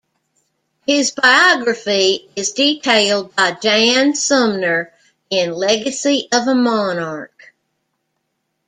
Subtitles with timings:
[0.87, 4.91] His biography is detailed by Jan Sumner
[5.29, 7.53] in "Legacy of a Monarch".